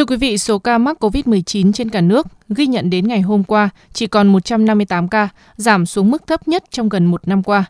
Thưa 0.00 0.06
quý 0.06 0.16
vị, 0.16 0.38
số 0.38 0.58
ca 0.58 0.78
mắc 0.78 0.96
COVID-19 1.00 1.72
trên 1.72 1.88
cả 1.88 2.00
nước 2.00 2.26
ghi 2.48 2.66
nhận 2.66 2.90
đến 2.90 3.08
ngày 3.08 3.20
hôm 3.20 3.42
qua 3.44 3.68
chỉ 3.92 4.06
còn 4.06 4.28
158 4.28 5.08
ca, 5.08 5.28
giảm 5.56 5.86
xuống 5.86 6.10
mức 6.10 6.26
thấp 6.26 6.48
nhất 6.48 6.64
trong 6.70 6.88
gần 6.88 7.06
một 7.06 7.28
năm 7.28 7.42
qua. 7.42 7.64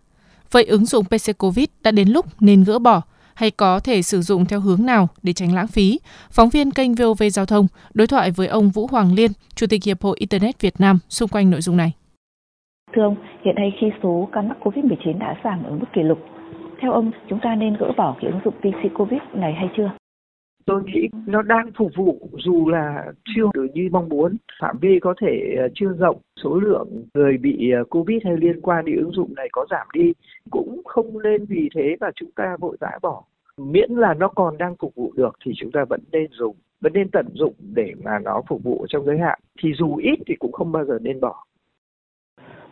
Vậy 0.50 0.64
ứng 0.64 0.84
dụng 0.84 1.04
PC 1.04 1.38
COVID 1.38 1.66
đã 1.82 1.90
đến 1.90 2.08
lúc 2.08 2.26
nên 2.40 2.64
gỡ 2.64 2.78
bỏ 2.78 3.02
hay 3.34 3.50
có 3.50 3.80
thể 3.80 4.02
sử 4.02 4.20
dụng 4.22 4.44
theo 4.44 4.60
hướng 4.60 4.86
nào 4.86 5.08
để 5.22 5.32
tránh 5.32 5.54
lãng 5.54 5.66
phí? 5.66 5.98
Phóng 6.30 6.48
viên 6.48 6.70
kênh 6.70 6.94
VOV 6.94 7.22
Giao 7.32 7.46
thông 7.46 7.66
đối 7.94 8.06
thoại 8.06 8.30
với 8.30 8.46
ông 8.46 8.70
Vũ 8.70 8.86
Hoàng 8.86 9.14
Liên, 9.14 9.30
Chủ 9.54 9.66
tịch 9.70 9.84
Hiệp 9.84 10.02
hội 10.02 10.16
Internet 10.18 10.60
Việt 10.60 10.74
Nam 10.78 10.98
xung 11.08 11.28
quanh 11.28 11.50
nội 11.50 11.60
dung 11.60 11.76
này. 11.76 11.92
Thưa 12.96 13.02
ông, 13.02 13.16
hiện 13.44 13.54
nay 13.54 13.72
khi 13.80 13.86
số 14.02 14.28
ca 14.32 14.42
mắc 14.42 14.56
COVID-19 14.62 15.18
đã 15.18 15.34
giảm 15.44 15.64
ở 15.64 15.70
mức 15.70 15.86
kỷ 15.94 16.02
lục, 16.02 16.18
theo 16.80 16.92
ông 16.92 17.10
chúng 17.28 17.38
ta 17.42 17.54
nên 17.54 17.76
gỡ 17.80 17.92
bỏ 17.96 18.16
cái 18.20 18.30
ứng 18.30 18.40
dụng 18.44 18.54
PC 18.54 18.98
COVID 18.98 19.20
này 19.34 19.52
hay 19.58 19.68
chưa? 19.76 19.90
Tôi 20.66 20.82
nghĩ 20.84 21.08
nó 21.26 21.42
đang 21.42 21.70
phục 21.76 21.90
vụ 21.96 22.28
dù 22.44 22.68
là 22.68 23.12
chưa 23.34 23.44
được 23.54 23.66
như 23.74 23.88
mong 23.92 24.08
muốn. 24.08 24.36
Phạm 24.60 24.78
vi 24.80 24.98
có 25.02 25.14
thể 25.20 25.54
ờ, 25.58 25.68
chưa 25.74 25.92
rộng, 25.98 26.16
số 26.42 26.54
lượng 26.54 26.88
người 27.14 27.38
bị 27.38 27.70
ờ, 27.70 27.84
covid 27.84 28.18
hay 28.24 28.36
liên 28.36 28.60
quan 28.60 28.84
đến 28.84 28.96
ứng 28.96 29.12
dụng 29.12 29.34
này 29.34 29.48
có 29.52 29.66
giảm 29.70 29.86
đi 29.92 30.12
cũng 30.50 30.82
không 30.84 31.22
nên 31.22 31.44
vì 31.44 31.68
thế 31.74 31.96
mà 32.00 32.10
chúng 32.14 32.30
ta 32.36 32.56
vội 32.60 32.76
vã 32.80 32.90
bỏ. 33.02 33.22
Miễn 33.56 33.90
là 33.90 34.14
nó 34.14 34.28
còn 34.28 34.58
đang 34.58 34.76
phục 34.76 34.94
vụ 34.94 35.12
được 35.16 35.36
thì 35.44 35.52
chúng 35.56 35.70
ta 35.72 35.84
vẫn 35.88 36.00
nên 36.12 36.26
dùng, 36.30 36.56
vẫn 36.80 36.92
nên 36.92 37.08
tận 37.12 37.26
dụng 37.34 37.54
để 37.74 37.94
mà 38.04 38.18
nó 38.18 38.42
phục 38.48 38.62
vụ 38.62 38.86
trong 38.88 39.04
giới 39.04 39.18
hạn. 39.18 39.38
Thì 39.62 39.72
dù 39.78 39.96
ít 39.96 40.18
thì 40.26 40.34
cũng 40.38 40.52
không 40.52 40.72
bao 40.72 40.84
giờ 40.84 40.98
nên 41.02 41.20
bỏ. 41.20 41.44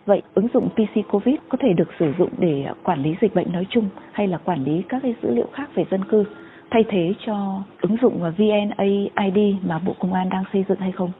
Vậy 0.06 0.22
ứng 0.34 0.48
dụng 0.54 0.68
PC 0.68 1.08
COVID 1.10 1.34
có 1.48 1.58
thể 1.60 1.72
được 1.72 1.88
sử 1.98 2.12
dụng 2.18 2.30
để 2.38 2.62
ờ, 2.66 2.74
quản 2.84 3.02
lý 3.02 3.10
dịch 3.20 3.34
bệnh 3.34 3.52
nói 3.52 3.66
chung 3.70 3.88
hay 4.12 4.28
là 4.28 4.38
quản 4.38 4.64
lý 4.64 4.82
các 4.88 5.00
cái 5.02 5.14
dữ 5.22 5.34
liệu 5.34 5.46
khác 5.52 5.70
về 5.74 5.84
dân 5.90 6.04
cư? 6.04 6.24
Thay 6.70 6.84
thế 6.90 7.14
cho 7.26 7.62
ứng 7.80 7.96
dụng 8.02 8.20
VNAID 8.20 9.38
mà 9.62 9.78
Bộ 9.78 9.94
Công 10.00 10.12
an 10.12 10.28
đang 10.28 10.44
xây 10.52 10.64
dựng 10.68 10.78
hay 10.78 10.92
không? 10.92 11.12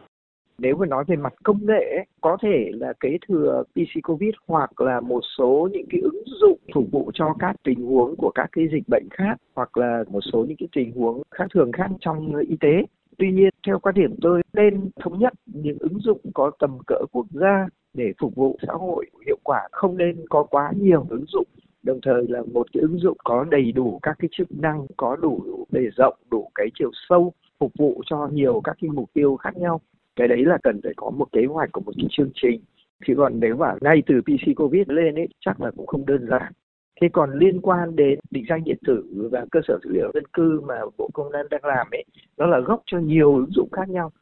Nếu 0.58 0.76
mà 0.76 0.86
nói 0.86 1.04
về 1.06 1.16
mặt 1.16 1.32
công 1.44 1.66
nghệ 1.66 2.04
có 2.20 2.36
thể 2.42 2.70
là 2.74 2.92
kế 3.00 3.18
thừa 3.28 3.62
PC 3.72 4.02
COVID 4.02 4.34
hoặc 4.48 4.80
là 4.80 5.00
một 5.00 5.20
số 5.38 5.68
những 5.72 5.86
cái 5.90 6.00
ứng 6.00 6.22
dụng 6.26 6.58
phục 6.74 6.84
vụ 6.92 7.10
cho 7.14 7.34
các 7.38 7.56
tình 7.64 7.86
huống 7.86 8.16
của 8.16 8.30
các 8.34 8.48
cái 8.52 8.68
dịch 8.72 8.88
bệnh 8.88 9.08
khác 9.10 9.34
hoặc 9.54 9.76
là 9.76 10.04
một 10.10 10.20
số 10.32 10.44
những 10.48 10.56
cái 10.56 10.68
tình 10.72 10.92
huống 10.92 11.22
khác 11.30 11.44
thường 11.54 11.72
khác 11.72 11.90
trong 12.00 12.36
y 12.36 12.56
tế. 12.60 12.82
Tuy 13.18 13.32
nhiên, 13.32 13.50
theo 13.66 13.78
quan 13.78 13.94
điểm 13.94 14.14
tôi 14.22 14.42
nên 14.52 14.90
thống 15.00 15.18
nhất 15.18 15.32
những 15.46 15.76
ứng 15.80 15.98
dụng 15.98 16.20
có 16.34 16.50
tầm 16.58 16.78
cỡ 16.86 16.98
quốc 17.12 17.26
gia 17.30 17.66
để 17.94 18.12
phục 18.20 18.34
vụ 18.34 18.58
xã 18.66 18.72
hội 18.72 19.06
hiệu 19.26 19.38
quả 19.44 19.68
không 19.72 19.96
nên 19.96 20.24
có 20.30 20.42
quá 20.42 20.72
nhiều 20.76 21.06
ứng 21.10 21.24
dụng 21.28 21.46
đồng 21.88 22.00
thời 22.02 22.24
là 22.28 22.42
một 22.52 22.66
cái 22.72 22.80
ứng 22.80 22.98
dụng 22.98 23.16
có 23.24 23.44
đầy 23.50 23.72
đủ 23.72 23.98
các 24.02 24.16
cái 24.18 24.28
chức 24.32 24.48
năng, 24.50 24.86
có 24.96 25.16
đủ 25.16 25.64
bề 25.70 25.80
rộng, 25.96 26.14
đủ 26.30 26.50
cái 26.54 26.66
chiều 26.78 26.90
sâu, 27.08 27.32
phục 27.58 27.72
vụ 27.78 28.02
cho 28.06 28.28
nhiều 28.32 28.60
các 28.64 28.76
cái 28.80 28.90
mục 28.90 29.10
tiêu 29.12 29.36
khác 29.36 29.56
nhau. 29.56 29.80
Cái 30.16 30.28
đấy 30.28 30.44
là 30.44 30.58
cần 30.62 30.80
phải 30.82 30.92
có 30.96 31.10
một 31.10 31.28
kế 31.32 31.44
hoạch 31.44 31.72
của 31.72 31.80
một 31.80 31.92
cái 31.96 32.06
chương 32.10 32.30
trình. 32.34 32.60
Chứ 33.06 33.14
còn 33.16 33.40
nếu 33.40 33.56
mà 33.56 33.74
ngay 33.80 34.02
từ 34.06 34.20
PC 34.20 34.56
Covid 34.56 34.82
lên 34.88 35.14
ấy, 35.14 35.28
chắc 35.40 35.60
là 35.60 35.70
cũng 35.76 35.86
không 35.86 36.06
đơn 36.06 36.26
giản. 36.30 36.52
Thế 37.00 37.08
còn 37.12 37.38
liên 37.38 37.60
quan 37.60 37.96
đến 37.96 38.18
định 38.30 38.44
danh 38.48 38.64
điện 38.64 38.78
tử 38.86 39.28
và 39.32 39.46
cơ 39.50 39.60
sở 39.68 39.78
dữ 39.84 39.90
liệu 39.92 40.10
dân 40.14 40.24
cư 40.32 40.60
mà 40.60 40.80
bộ 40.98 41.10
công 41.12 41.32
an 41.32 41.46
đang 41.50 41.64
làm 41.64 41.86
ấy, 41.90 42.04
nó 42.36 42.46
là 42.46 42.60
gốc 42.60 42.82
cho 42.86 42.98
nhiều 42.98 43.36
ứng 43.36 43.50
dụng 43.50 43.68
khác 43.72 43.88
nhau. 43.88 44.12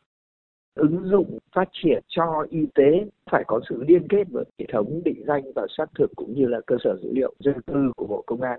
Ứng 0.75 1.03
dụng 1.05 1.39
phát 1.55 1.69
triển 1.73 2.03
cho 2.08 2.47
y 2.51 2.67
tế 2.75 3.06
phải 3.31 3.45
có 3.47 3.61
sự 3.69 3.85
liên 3.89 4.09
kết 4.09 4.25
với 4.31 4.45
hệ 4.59 4.67
thống 4.73 5.01
định 5.05 5.23
danh 5.27 5.43
và 5.55 5.67
xác 5.79 5.87
thực 5.99 6.11
cũng 6.17 6.35
như 6.35 6.47
là 6.47 6.61
cơ 6.67 6.77
sở 6.85 6.97
dữ 7.03 7.13
liệu 7.13 7.35
dân 7.39 7.61
cư 7.67 7.93
của 7.97 8.07
Bộ 8.07 8.25
Công 8.27 8.41
an. 8.41 8.59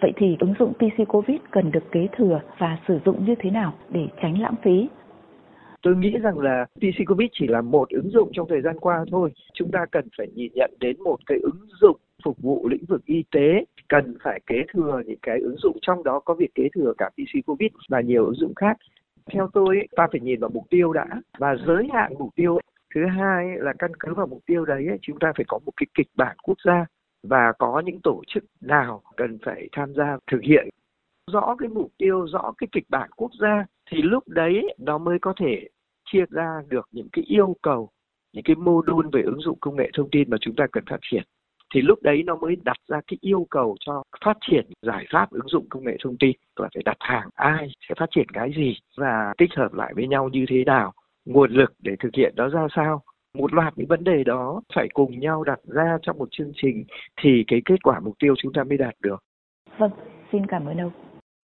Vậy 0.00 0.12
thì 0.16 0.36
ứng 0.40 0.54
dụng 0.58 0.72
PC 0.74 1.08
COVID 1.08 1.40
cần 1.50 1.72
được 1.72 1.84
kế 1.92 2.08
thừa 2.16 2.40
và 2.58 2.78
sử 2.88 2.98
dụng 3.04 3.24
như 3.24 3.34
thế 3.38 3.50
nào 3.50 3.74
để 3.90 4.06
tránh 4.22 4.40
lãng 4.40 4.54
phí? 4.62 4.88
Tôi 5.82 5.96
nghĩ 5.96 6.10
rằng 6.22 6.38
là 6.38 6.66
PC 6.76 7.06
COVID 7.06 7.28
chỉ 7.32 7.46
là 7.46 7.60
một 7.60 7.88
ứng 7.90 8.10
dụng 8.10 8.30
trong 8.32 8.48
thời 8.48 8.60
gian 8.60 8.78
qua 8.78 9.04
thôi. 9.10 9.32
Chúng 9.54 9.70
ta 9.70 9.86
cần 9.90 10.08
phải 10.18 10.26
nhìn 10.34 10.52
nhận 10.54 10.70
đến 10.80 11.02
một 11.02 11.16
cái 11.26 11.38
ứng 11.42 11.66
dụng 11.80 11.96
phục 12.24 12.38
vụ 12.42 12.68
lĩnh 12.68 12.84
vực 12.84 13.04
y 13.04 13.24
tế 13.30 13.64
cần 13.88 14.16
phải 14.24 14.40
kế 14.46 14.56
thừa 14.72 15.02
những 15.06 15.18
cái 15.22 15.38
ứng 15.40 15.56
dụng 15.56 15.76
trong 15.82 16.04
đó 16.04 16.20
có 16.20 16.34
việc 16.34 16.54
kế 16.54 16.68
thừa 16.74 16.92
cả 16.98 17.10
PC 17.10 17.46
COVID 17.46 17.70
và 17.88 18.00
nhiều 18.00 18.24
ứng 18.24 18.34
dụng 18.34 18.54
khác 18.54 18.76
theo 19.32 19.48
tôi 19.52 19.76
ta 19.96 20.06
phải 20.12 20.20
nhìn 20.20 20.40
vào 20.40 20.50
mục 20.54 20.64
tiêu 20.70 20.92
đã 20.92 21.06
và 21.38 21.56
giới 21.66 21.88
hạn 21.92 22.12
mục 22.18 22.30
tiêu 22.36 22.58
thứ 22.94 23.06
hai 23.06 23.46
là 23.58 23.72
căn 23.78 23.92
cứ 24.00 24.14
vào 24.14 24.26
mục 24.26 24.40
tiêu 24.46 24.64
đấy 24.64 24.86
chúng 25.02 25.18
ta 25.18 25.32
phải 25.36 25.44
có 25.48 25.58
một 25.66 25.72
cái 25.76 25.86
kịch 25.94 26.08
bản 26.16 26.36
quốc 26.42 26.58
gia 26.64 26.86
và 27.28 27.52
có 27.58 27.82
những 27.84 28.00
tổ 28.02 28.22
chức 28.26 28.44
nào 28.60 29.02
cần 29.16 29.38
phải 29.44 29.68
tham 29.72 29.94
gia 29.94 30.16
thực 30.30 30.42
hiện. 30.42 30.68
Rõ 31.32 31.56
cái 31.58 31.68
mục 31.68 31.92
tiêu, 31.98 32.26
rõ 32.26 32.52
cái 32.58 32.68
kịch 32.72 32.84
bản 32.88 33.10
quốc 33.16 33.30
gia 33.40 33.64
thì 33.90 34.02
lúc 34.02 34.28
đấy 34.28 34.74
nó 34.78 34.98
mới 34.98 35.18
có 35.18 35.34
thể 35.40 35.68
chia 36.04 36.24
ra 36.30 36.62
được 36.68 36.88
những 36.92 37.08
cái 37.12 37.24
yêu 37.28 37.56
cầu, 37.62 37.88
những 38.32 38.44
cái 38.44 38.56
mô 38.56 38.82
đun 38.82 39.10
về 39.12 39.22
ứng 39.22 39.40
dụng 39.40 39.58
công 39.60 39.76
nghệ 39.76 39.90
thông 39.94 40.10
tin 40.10 40.30
mà 40.30 40.36
chúng 40.40 40.54
ta 40.56 40.66
cần 40.72 40.84
phát 40.90 40.98
triển. 41.02 41.22
Thì 41.74 41.80
lúc 41.80 42.02
đấy 42.02 42.22
nó 42.22 42.36
mới 42.36 42.56
đặt 42.64 42.76
ra 42.88 43.00
cái 43.06 43.18
yêu 43.20 43.46
cầu 43.50 43.76
cho 43.80 44.02
phát 44.24 44.36
triển 44.40 44.66
giải 44.82 45.06
pháp 45.12 45.30
ứng 45.30 45.48
dụng 45.48 45.68
công 45.68 45.84
nghệ 45.84 45.96
thông 46.04 46.16
tin 46.20 46.36
là 46.56 46.68
phải 46.74 46.82
đặt 46.84 46.96
hàng 47.00 47.28
ai, 47.34 47.68
sẽ 47.88 47.94
phát 47.98 48.06
triển 48.10 48.26
cái 48.32 48.52
gì 48.56 48.76
và 48.96 49.34
tích 49.38 49.50
hợp 49.56 49.72
lại 49.72 49.92
với 49.94 50.06
nhau 50.06 50.28
như 50.28 50.44
thế 50.48 50.64
nào 50.64 50.92
nguồn 51.24 51.52
lực 51.52 51.72
để 51.78 51.96
thực 52.00 52.10
hiện 52.16 52.34
nó 52.36 52.48
ra 52.48 52.66
sao? 52.76 53.02
Một 53.34 53.52
loạt 53.52 53.72
những 53.76 53.88
vấn 53.88 54.04
đề 54.04 54.24
đó 54.24 54.60
phải 54.74 54.88
cùng 54.94 55.18
nhau 55.18 55.44
đặt 55.44 55.58
ra 55.64 55.98
trong 56.02 56.18
một 56.18 56.28
chương 56.30 56.52
trình 56.54 56.84
thì 57.22 57.44
cái 57.46 57.62
kết 57.64 57.82
quả 57.82 58.00
mục 58.00 58.14
tiêu 58.18 58.34
chúng 58.38 58.52
ta 58.52 58.64
mới 58.64 58.78
đạt 58.78 58.94
được. 59.00 59.22
Vâng 59.78 59.90
xin 60.32 60.46
cảm 60.46 60.66
ơn 60.66 60.80
ông. 60.80 61.03